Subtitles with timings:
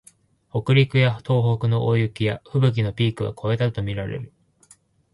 [0.49, 4.33] 北陸や東北の大雪やふぶきのピークは越えたとみられる